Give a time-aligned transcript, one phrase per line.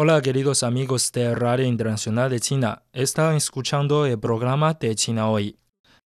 [0.00, 5.58] Hola queridos amigos de Radio Internacional de China, están escuchando el programa de China hoy.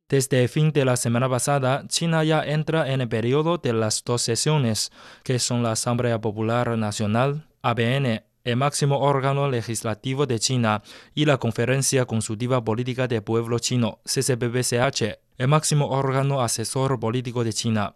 [0.09, 4.03] Desde el fin de la semana pasada, China ya entra en el periodo de las
[4.03, 4.93] dos sesiones,
[5.25, 10.83] que son la Asamblea Popular Nacional, ABN, el máximo órgano legislativo de China,
[11.15, 17.53] y la Conferencia Consultiva Política del Pueblo Chino, CCPPCH, el máximo órgano asesor político de
[17.53, 17.95] China.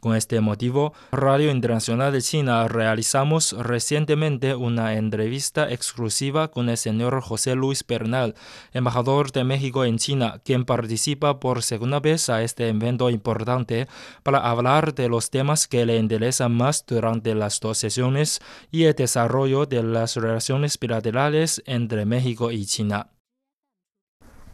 [0.00, 7.20] Con este motivo, Radio Internacional de China realizamos recientemente una entrevista exclusiva con el señor
[7.20, 8.36] José Luis Bernal,
[8.72, 13.88] embajador de México en China, quien participa por segunda vez a este evento importante
[14.22, 18.94] para hablar de los temas que le interesan más durante las dos sesiones y el
[18.94, 23.10] desarrollo de las relaciones bilaterales entre México y China.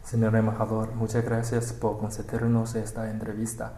[0.05, 3.73] Señor embajador, muchas gracias por concedernos esta entrevista.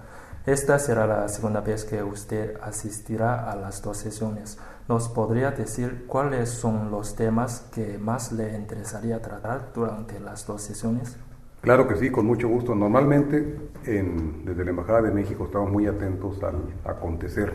[0.47, 4.57] Esta será la segunda vez que usted asistirá a las dos sesiones.
[4.87, 10.61] ¿Nos podría decir cuáles son los temas que más le interesaría tratar durante las dos
[10.61, 11.17] sesiones?
[11.59, 12.73] Claro que sí, con mucho gusto.
[12.75, 17.51] Normalmente desde la Embajada de México estamos muy atentos al acontecer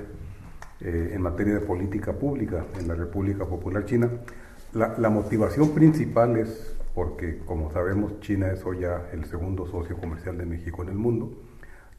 [0.83, 4.11] eh, en materia de política pública en la República Popular China.
[4.75, 9.97] La, la motivación principal es porque, como sabemos, China es hoy ya el segundo socio
[9.97, 11.33] comercial de México en el mundo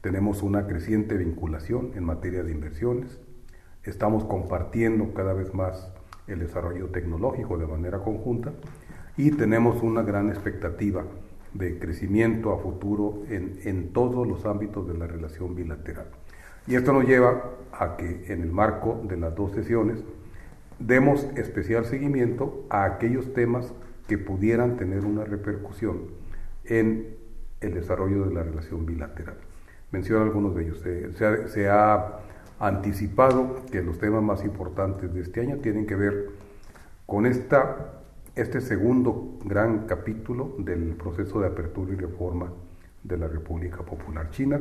[0.04, 3.18] tenemos una creciente vinculación en materia de inversiones,
[3.84, 5.90] estamos compartiendo cada vez más
[6.26, 8.52] el desarrollo tecnológico de manera conjunta
[9.16, 11.04] y tenemos una gran expectativa
[11.54, 16.08] de crecimiento a futuro en, en todos los ámbitos de la relación bilateral.
[16.66, 20.04] Y esto nos lleva a que en el marco de las dos sesiones
[20.78, 23.72] demos especial seguimiento a aquellos temas
[24.06, 26.08] que pudieran tener una repercusión
[26.66, 27.16] en
[27.62, 29.38] el desarrollo de la relación bilateral
[29.94, 30.80] menciona algunos de ellos.
[31.52, 32.20] Se, ha,
[32.60, 36.30] anticipado que los temas más importantes de este año tienen que ver
[37.04, 38.00] con esta,
[38.36, 42.52] este segundo gran capítulo del proceso de apertura y reforma
[43.02, 44.60] de la República Popular China.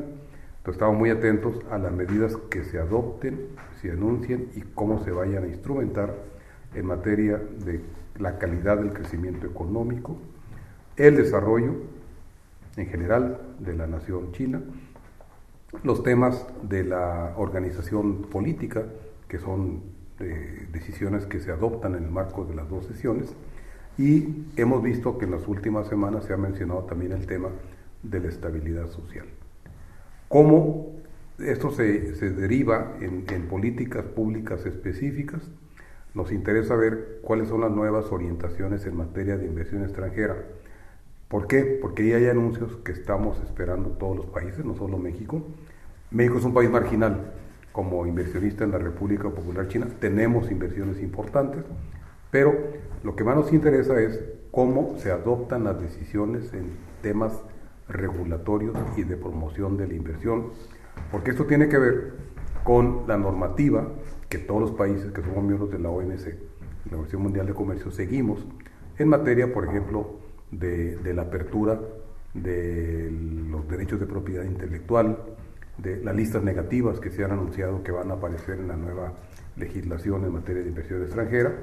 [0.68, 3.48] Estamos muy atentos a las medidas que se adopten,
[3.80, 6.14] se anuncien y cómo se vayan a instrumentar
[6.74, 7.82] en materia de
[8.20, 10.18] la calidad del crecimiento económico,
[10.98, 11.74] el desarrollo
[12.76, 14.62] en general de la nación china
[15.82, 18.84] los temas de la organización política,
[19.28, 19.82] que son
[20.20, 23.36] eh, decisiones que se adoptan en el marco de las dos sesiones,
[23.98, 27.50] y hemos visto que en las últimas semanas se ha mencionado también el tema
[28.02, 29.26] de la estabilidad social.
[30.28, 30.94] ¿Cómo
[31.40, 35.42] esto se, se deriva en, en políticas públicas específicas?
[36.14, 40.44] Nos interesa ver cuáles son las nuevas orientaciones en materia de inversión extranjera.
[41.34, 41.80] ¿Por qué?
[41.82, 45.42] Porque ya hay anuncios que estamos esperando todos los países, no solo México,
[46.12, 47.34] México es un país marginal.
[47.72, 51.64] Como inversionista en la República Popular China tenemos inversiones importantes,
[52.30, 52.54] pero
[53.02, 56.70] lo que más nos interesa es cómo se adoptan las decisiones en
[57.02, 57.34] temas
[57.90, 60.52] regulatorios y de promoción de la inversión,
[61.12, 62.14] porque esto tiene que ver
[62.64, 63.88] con la normativa
[64.30, 67.90] que todos los países que somos miembros de la OMC, la Organización Mundial de Comercio,
[67.90, 68.46] seguimos
[69.00, 70.22] en materia, por ejemplo,
[70.60, 71.80] de, la apertura
[72.34, 73.12] de
[73.50, 75.18] los derechos de propiedad intelectual,
[75.78, 79.14] de las listas negativas que se han anunciado que van a aparecer en la nueva
[79.56, 81.54] legislación en materia de inversión extranjera,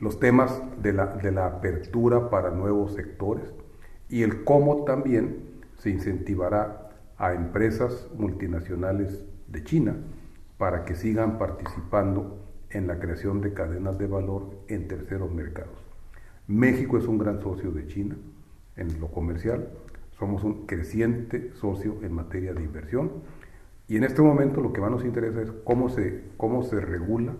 [0.00, 3.52] los temas de la, de la apertura para nuevos sectores
[4.08, 9.96] y el cómo también se incentivará a empresas multinacionales de China
[10.56, 12.38] para que sigan participando
[12.70, 15.87] en la creación de cadenas de valor en terceros mercados.
[16.48, 18.16] México es un gran socio de China
[18.74, 19.68] en lo comercial,
[20.18, 23.10] somos un creciente socio en materia de inversión.
[23.86, 27.34] Y en este momento lo que más nos interesa es cómo se, cómo se regula,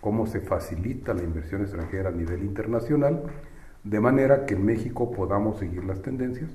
[0.00, 3.24] cómo se facilita la inversión extranjera a nivel internacional,
[3.82, 6.50] de manera que en México podamos seguir las tendencias,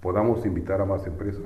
[0.00, 1.44] podamos invitar a más empresas,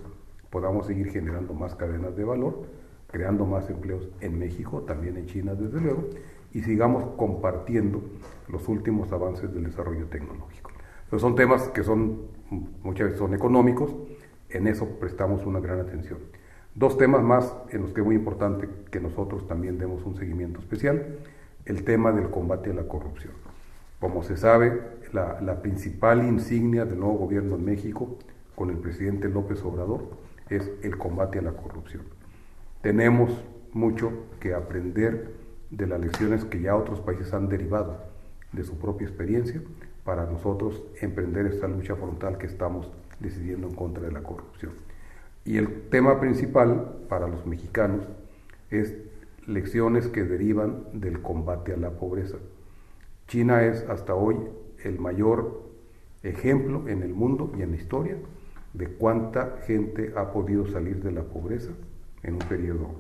[0.51, 2.63] podamos seguir generando más cadenas de valor,
[3.11, 6.09] creando más empleos en México, también en China desde luego,
[6.57, 8.01] y sigamos compartiendo
[8.49, 10.71] los últimos avances del desarrollo tecnológico.
[11.05, 12.23] Entonces son temas que son
[12.83, 13.95] muchas veces son económicos,
[14.49, 16.19] en eso prestamos una gran atención.
[16.75, 20.61] Dos temas más en los que es muy importante que nosotros también demos un seguimiento
[20.61, 21.19] especial,
[21.67, 23.35] el tema del combate a la corrupción.
[24.01, 24.81] Como se sabe,
[25.13, 28.17] la, la principal insignia del nuevo gobierno en México
[28.55, 30.09] con el presidente López Obrador
[30.49, 32.05] es el combate a la corrupción.
[32.81, 33.45] Tenemos
[33.75, 34.11] mucho
[34.41, 37.99] que aprender de las lecciones que ya otros países han derivado
[38.53, 39.61] de su propia experiencia
[40.05, 42.91] para nosotros emprender esta lucha frontal que estamos
[43.21, 44.73] decidiendo en contra de la corrupción.
[45.45, 48.07] Y el tema principal para los mexicanos
[48.71, 48.95] es
[49.47, 52.37] lecciones que derivan del combate a la pobreza.
[53.29, 54.37] China es hasta hoy
[54.83, 55.63] el mayor
[56.23, 58.17] ejemplo en el mundo y en la historia
[58.73, 61.71] de cuánta gente ha podido salir de la pobreza
[62.23, 62.91] en un periodo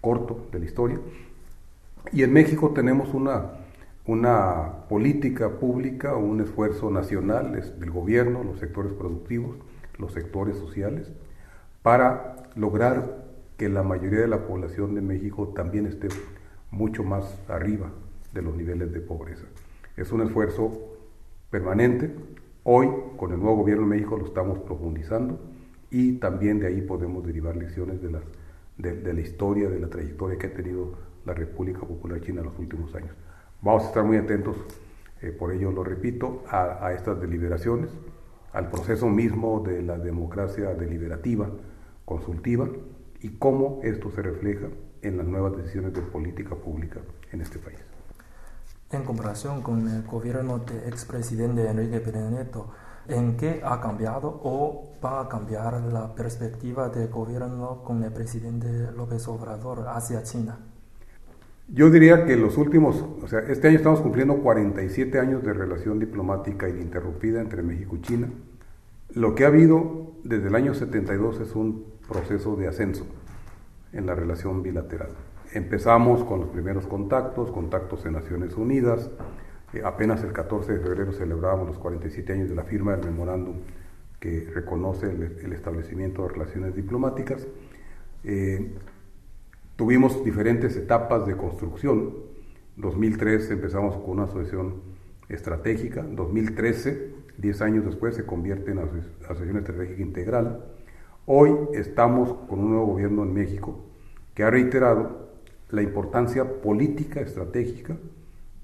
[0.00, 1.00] corto de la historia.
[2.10, 3.52] Y en México tenemos una,
[4.06, 9.56] una política pública, un esfuerzo nacional del gobierno, los sectores productivos,
[9.98, 11.12] los sectores sociales,
[11.82, 13.24] para lograr
[13.56, 16.08] que la mayoría de la población de México también esté
[16.70, 17.92] mucho más arriba
[18.32, 19.44] de los niveles de pobreza.
[19.96, 20.96] Es un esfuerzo
[21.50, 22.10] permanente.
[22.64, 25.38] Hoy, con el nuevo gobierno de México, lo estamos profundizando
[25.90, 28.22] y también de ahí podemos derivar lecciones de, las,
[28.78, 30.94] de, la historia, de la trayectoria que ha tenido
[31.24, 33.14] la República Popular China en los últimos años.
[33.60, 34.56] Vamos a estar muy atentos,
[35.20, 37.90] eh, por ello lo repito, a, a estas deliberaciones,
[38.52, 41.48] al proceso mismo de la democracia deliberativa,
[42.04, 42.68] consultiva,
[43.20, 44.66] y cómo esto se refleja
[45.00, 47.78] en las nuevas decisiones de política pública en este país.
[48.90, 52.70] En comparación con el gobierno del expresidente Enrique Peña Nieto,
[53.08, 58.92] ¿en qué ha cambiado o va a cambiar la perspectiva del gobierno con el presidente
[58.92, 60.58] López Obrador hacia China?
[61.74, 65.98] Yo diría que los últimos, o sea, este año estamos cumpliendo 47 años de relación
[65.98, 68.28] diplomática ininterrumpida entre México y China.
[69.14, 73.06] Lo que ha habido desde el año 72 es un proceso de ascenso
[73.94, 75.08] en la relación bilateral.
[75.54, 79.10] Empezamos con los primeros contactos, contactos en Naciones Unidas.
[79.72, 83.56] Eh, apenas el 14 de febrero celebrábamos los 47 años de la firma del memorándum
[84.20, 87.46] que reconoce el, establecimiento de relaciones diplomáticas.
[88.24, 88.72] Eh,
[89.76, 92.14] tuvimos diferentes etapas de construcción.
[92.76, 94.82] 2003 empezamos con una asociación
[95.28, 96.02] estratégica.
[96.02, 100.64] 2013, 10 años después, se convierte en asociación estratégica integral.
[101.26, 103.78] Hoy estamos con un nuevo gobierno en México
[104.34, 105.30] que ha reiterado
[105.70, 107.96] la importancia política estratégica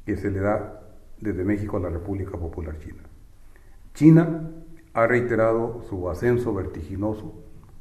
[0.04, 0.82] que se le da
[1.20, 3.02] desde México a la República Popular China.
[3.94, 4.50] China
[4.94, 7.34] ha reiterado su ascenso vertiginoso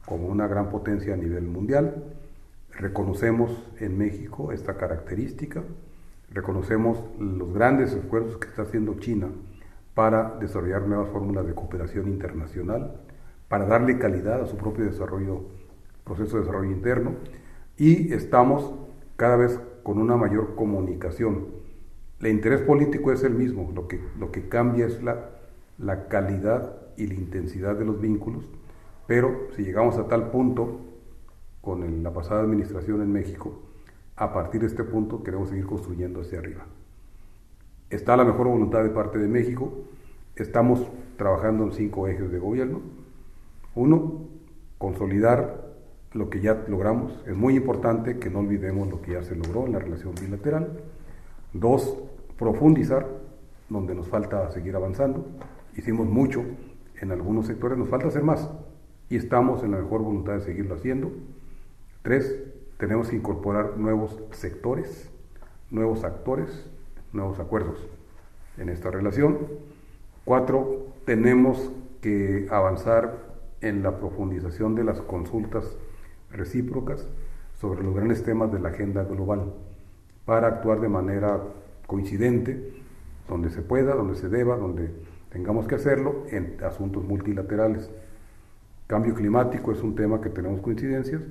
[0.06, 2.04] como una gran potencia a nivel mundial.
[2.78, 5.64] Reconocemos en México esta característica,
[6.30, 9.30] reconocemos los grandes esfuerzos que está haciendo China
[9.96, 13.02] para desarrollar nuevas fórmulas de cooperación internacional,
[13.48, 15.46] para darle calidad a su propio desarrollo,
[16.04, 17.16] proceso de desarrollo interno,
[17.78, 18.76] y estamos
[19.16, 21.48] cada vez con una mayor comunicación.
[22.20, 25.32] El interés político es el mismo, lo que, lo que cambia es la,
[25.80, 28.52] la calidad y la intensidad de los vínculos,
[29.08, 30.87] pero si llegamos a tal punto
[31.62, 33.62] con la pasada administración en México,
[34.16, 36.66] a partir de este punto queremos seguir construyendo hacia arriba.
[37.90, 39.72] Está la mejor voluntad de parte de México,
[40.36, 40.88] estamos
[41.18, 42.82] trabajando en cinco ejes de gobierno,
[43.76, 44.22] uno,
[44.78, 45.68] consolidar
[46.14, 47.24] lo que ya logramos.
[47.28, 50.80] Es muy importante que no olvidemos lo que ya se logró en la relación bilateral.
[51.54, 51.98] Dos,
[52.38, 53.08] profundizar
[53.70, 55.26] donde nos falta seguir avanzando.
[55.76, 56.44] Hicimos mucho
[57.00, 58.50] en algunos sectores, nos falta hacer más
[59.10, 61.12] y estamos en la mejor voluntad de seguirlo haciendo.
[62.08, 62.42] Tres,
[62.78, 65.12] tenemos que incorporar nuevos sectores,
[65.70, 66.66] nuevos actores,
[67.12, 67.86] nuevos acuerdos
[68.58, 69.40] en esta relación.
[70.24, 73.14] Cuatro, tenemos que avanzar
[73.60, 75.78] en la profundización de las consultas
[76.32, 77.06] recíprocas
[77.60, 79.52] sobre los grandes temas de la agenda global
[80.24, 81.42] para actuar de manera
[81.88, 82.72] coincidente,
[83.28, 84.92] donde se pueda, donde se deba, donde
[85.30, 87.92] tengamos que hacerlo, en asuntos multilaterales.
[88.88, 91.22] Cambio climático es un tema que tenemos coincidencias,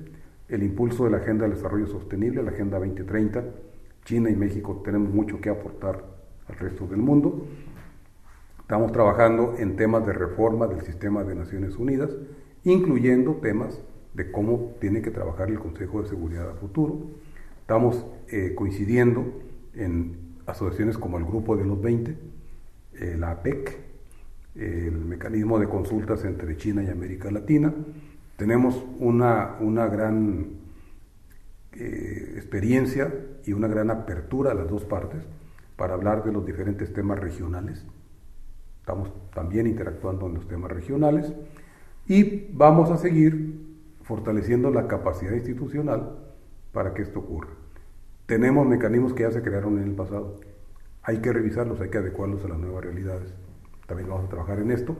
[0.49, 3.43] el impulso de la Agenda del Desarrollo Sostenible, la Agenda 2030,
[4.05, 6.03] China y México tenemos mucho que aportar
[6.47, 7.45] al resto del mundo
[8.67, 12.09] Estamos trabajando en temas de reforma del sistema de Naciones Unidas,
[12.65, 13.81] incluyendo temas
[14.13, 16.99] de cómo tiene que trabajar el Consejo de Seguridad a futuro.
[17.61, 19.39] Estamos eh, coincidiendo
[19.73, 22.17] en asociaciones como el Grupo de los 20,
[22.95, 23.77] eh, la APEC,
[24.55, 27.73] el mecanismo de consultas entre China y América Latina.
[28.37, 30.51] Tenemos una, una gran
[31.73, 33.13] eh, experiencia
[33.45, 35.23] y una gran apertura a las dos partes
[35.75, 37.85] para hablar de los diferentes temas regionales
[38.87, 41.33] Estamos también interactuando en los temas regionales
[42.07, 43.59] y vamos a seguir
[44.03, 46.19] fortaleciendo la capacidad institucional
[46.71, 47.49] para que esto ocurra.
[48.27, 50.39] Tenemos mecanismos que ya se crearon en el pasado.
[51.03, 53.33] Hay que revisarlos, hay que adecuarlos a las nuevas realidades.
[53.87, 54.95] También vamos a trabajar en esto.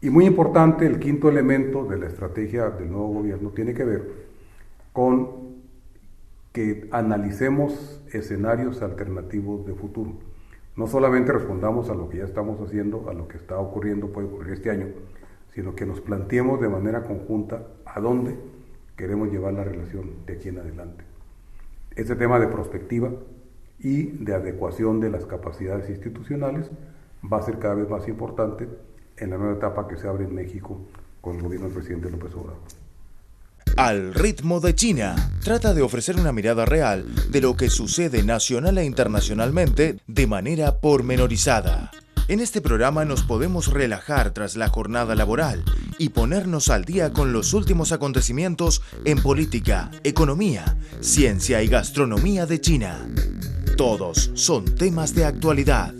[0.00, 4.26] Y muy importante, el quinto elemento de la estrategia del nuevo gobierno tiene que ver
[4.92, 5.46] con
[6.52, 10.12] que analicemos escenarios alternativos de futuro.
[10.76, 14.26] No solamente respondamos a lo que ya estamos haciendo, a lo que está ocurriendo, puede
[14.26, 14.88] ocurrir este año,
[15.54, 18.36] sino que nos planteemos de manera conjunta a dónde
[18.96, 21.04] queremos llevar la relación de aquí en adelante.
[21.94, 23.10] Este tema de prospectiva
[23.78, 26.70] y de adecuación de las capacidades institucionales
[27.24, 28.68] va a ser cada vez más importante
[29.18, 30.80] en la nueva etapa que se abre en México
[31.20, 32.60] con el gobierno del presidente López Obrador.
[33.76, 38.78] Al ritmo de China, trata de ofrecer una mirada real de lo que sucede nacional
[38.78, 41.90] e internacionalmente de manera pormenorizada.
[42.28, 45.62] En este programa nos podemos relajar tras la jornada laboral
[45.98, 52.60] y ponernos al día con los últimos acontecimientos en política, economía, ciencia y gastronomía de
[52.60, 53.06] China.
[53.76, 55.94] Todos son temas de actualidad